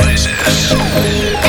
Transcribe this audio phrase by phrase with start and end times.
[0.00, 1.47] Cause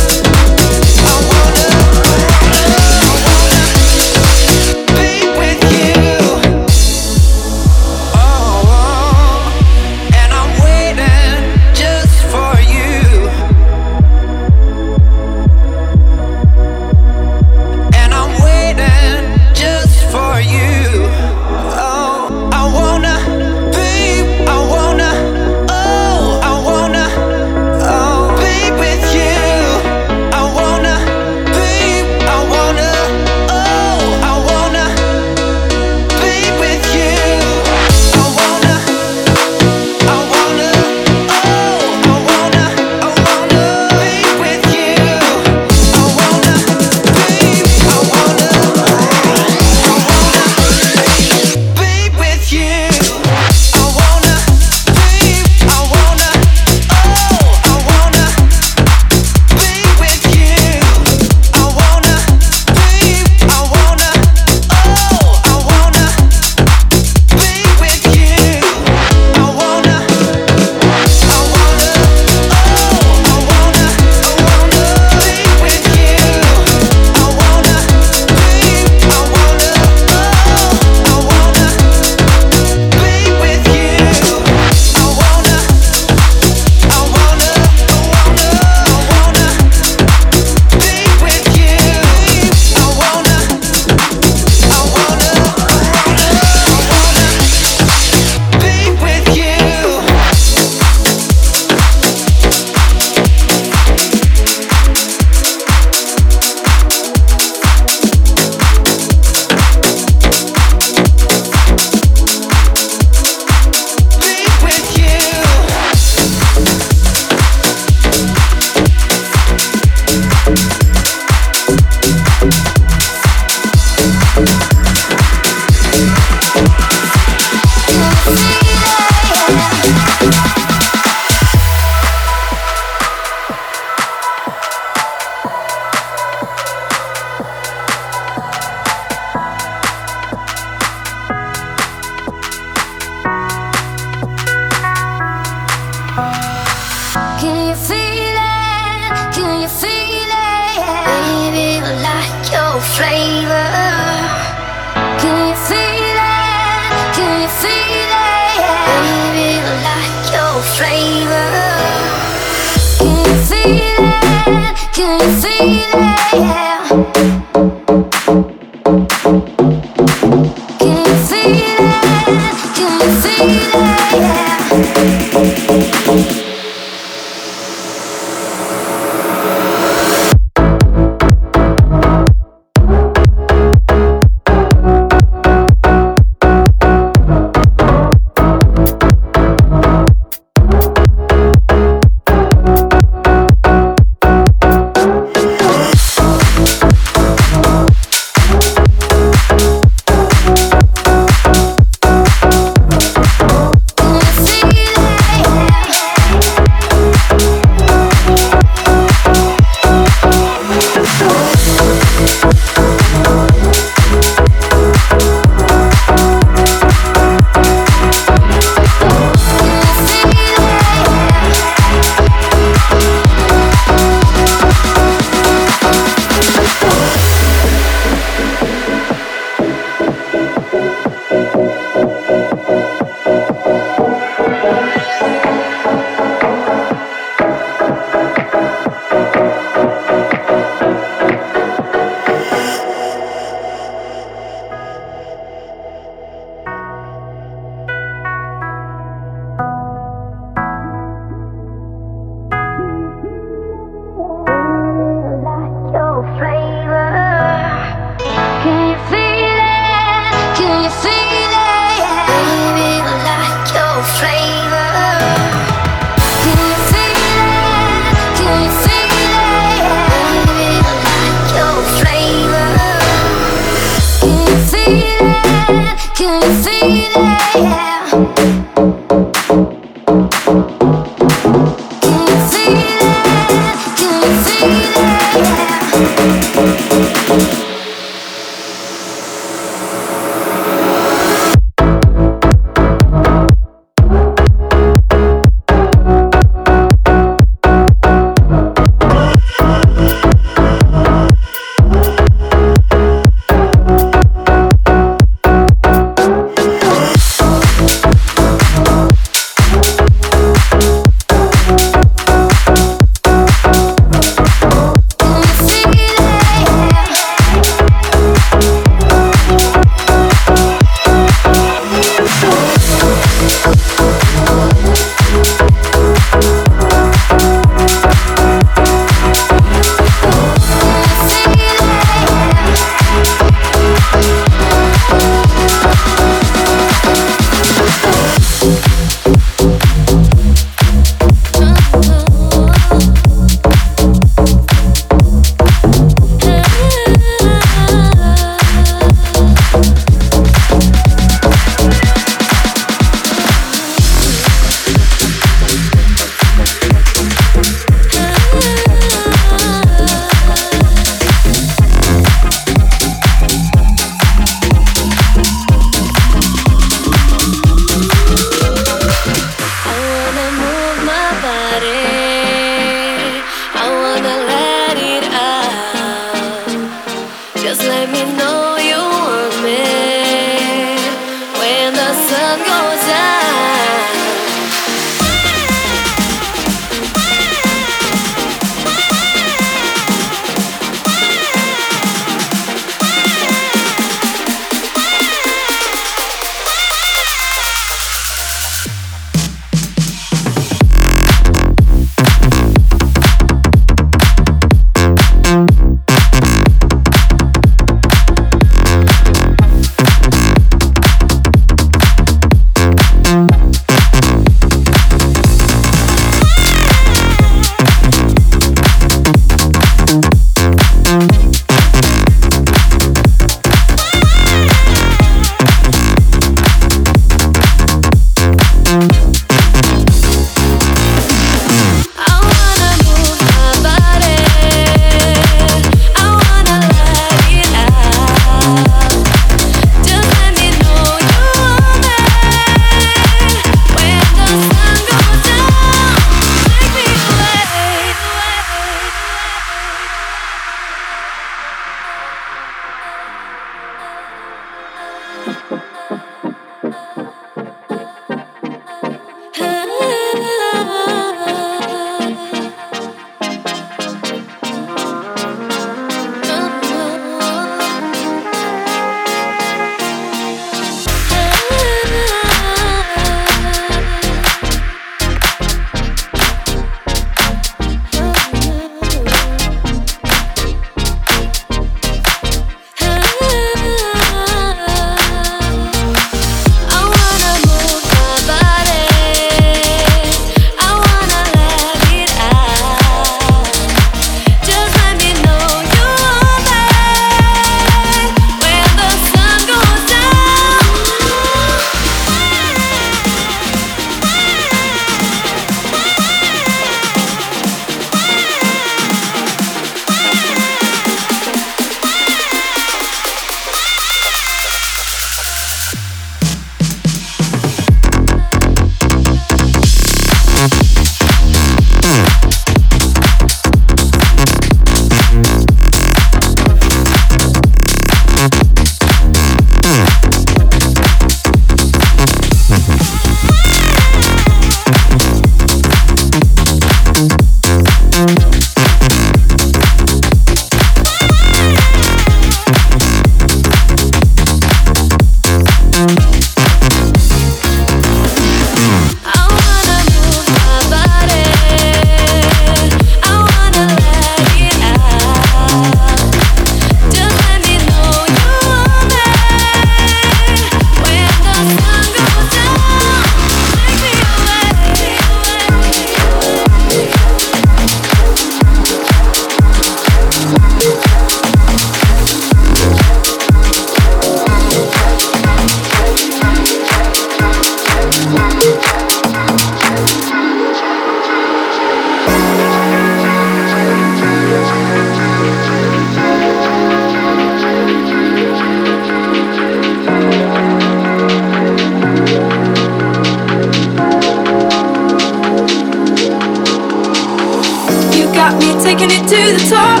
[598.82, 600.00] taking it to the top.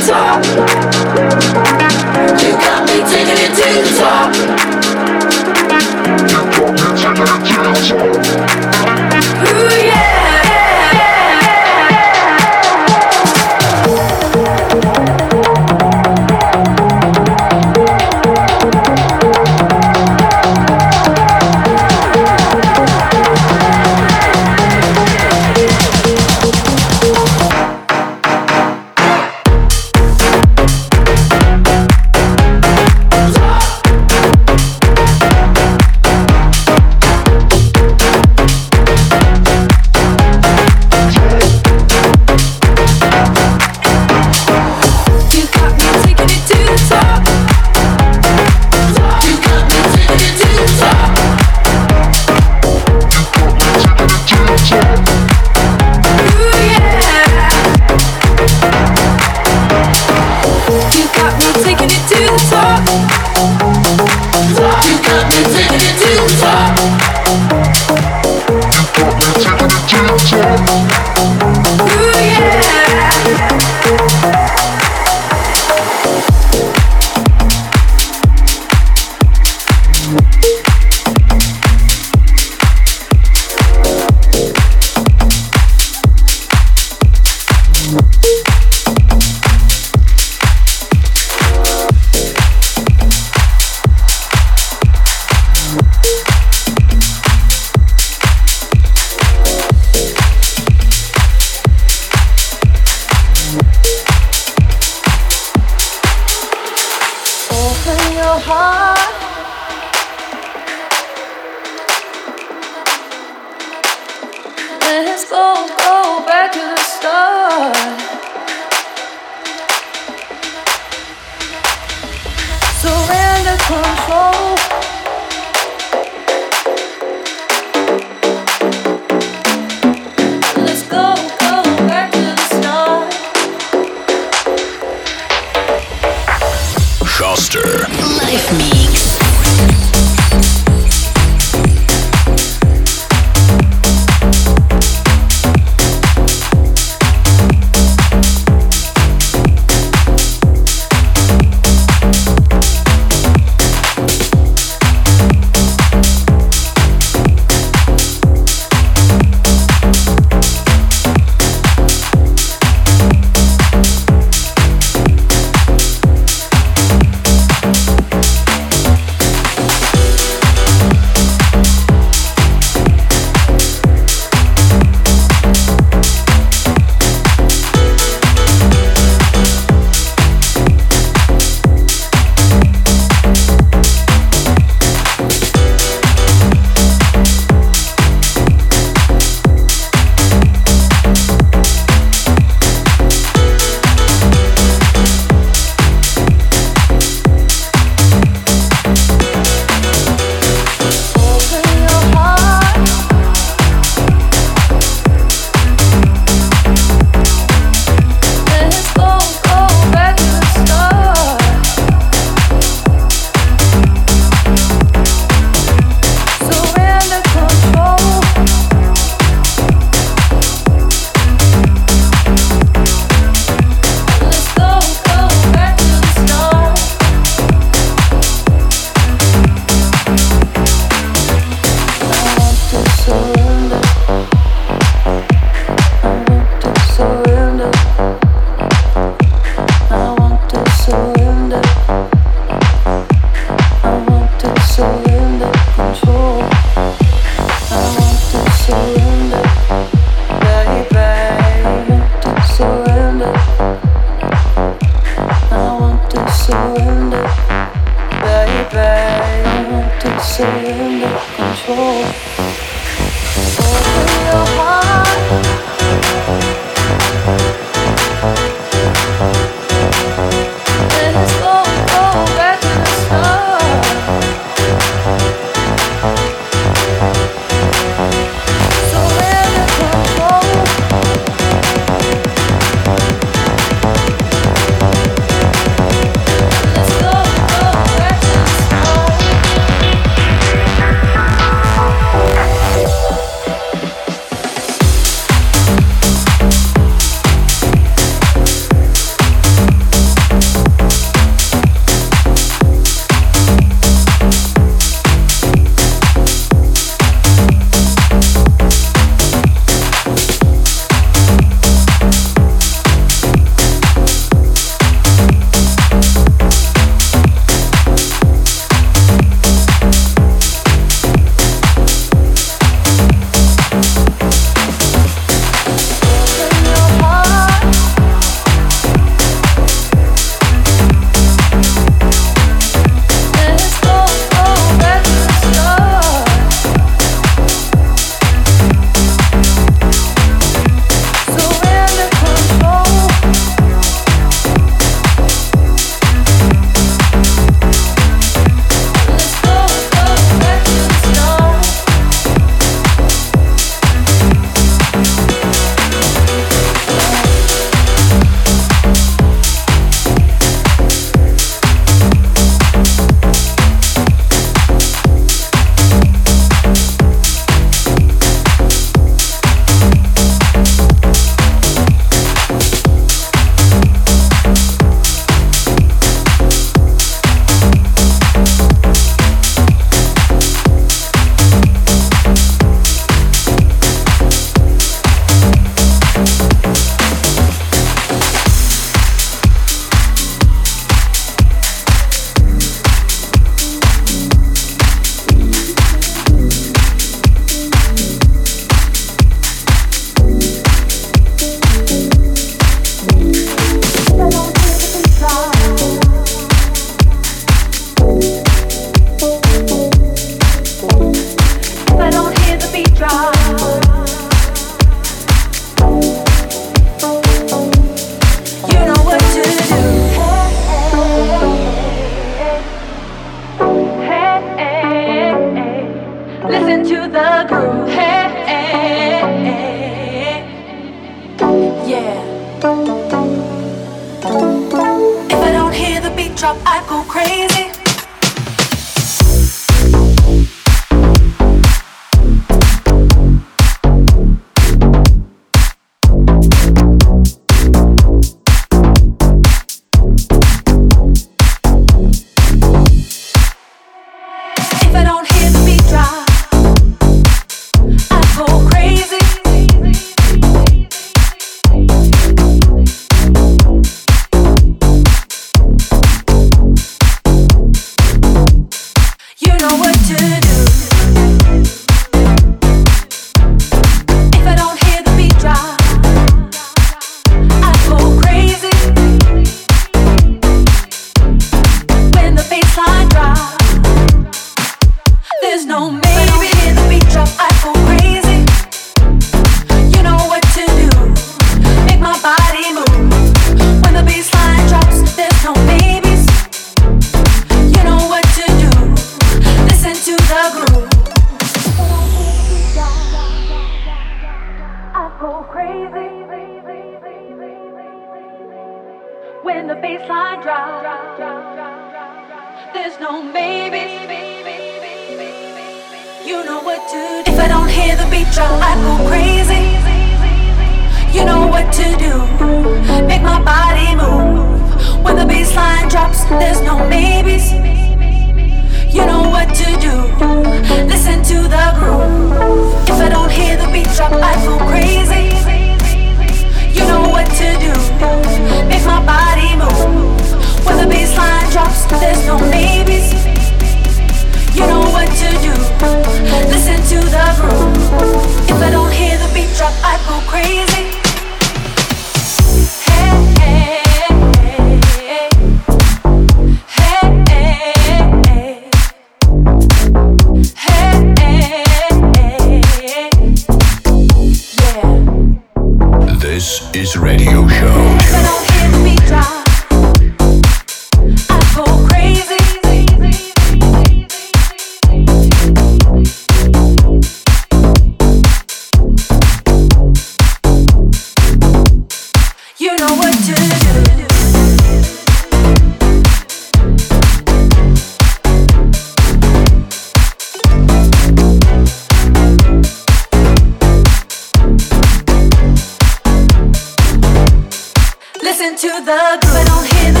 [598.61, 600.00] Something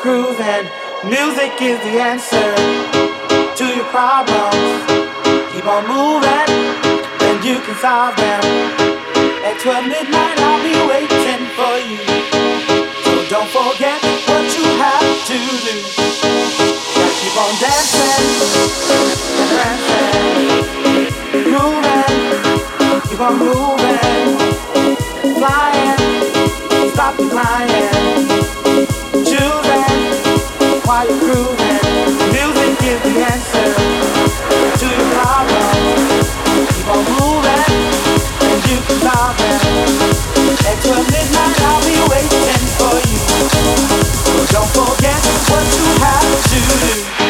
[0.00, 0.66] cruising.
[1.04, 2.54] Music is the answer
[3.56, 4.72] to your problems.
[5.52, 6.48] Keep on moving,
[7.28, 8.42] and you can solve them.
[9.44, 12.00] At 12 midnight, I'll be waiting for you.
[13.04, 15.38] So don't forget what you have to
[15.98, 16.03] do.
[17.34, 18.24] Keep on dancing,
[19.50, 21.10] dancing,
[21.50, 22.14] moving,
[23.08, 24.38] keep on moving,
[25.34, 25.98] flying,
[26.92, 28.04] stop flying
[30.84, 31.56] while you're.
[32.30, 33.70] Music the answer
[34.78, 36.30] to your problems.
[36.70, 37.66] Keep on moving,
[38.46, 38.98] and you can
[40.84, 43.18] 12 midnight, I'll be waiting for you.
[44.52, 45.20] Don't forget
[45.50, 47.23] what you have to do.